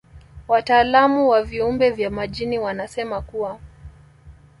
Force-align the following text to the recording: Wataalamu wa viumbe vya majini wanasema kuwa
Wataalamu 0.47 1.29
wa 1.29 1.43
viumbe 1.43 1.89
vya 1.91 2.09
majini 2.09 2.59
wanasema 2.59 3.21
kuwa 3.21 3.59